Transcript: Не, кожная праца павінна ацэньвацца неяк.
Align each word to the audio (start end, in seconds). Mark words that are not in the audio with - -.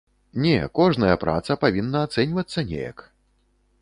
Не, 0.43 0.55
кожная 0.79 1.13
праца 1.23 1.57
павінна 1.65 1.99
ацэньвацца 2.07 2.59
неяк. 2.71 3.07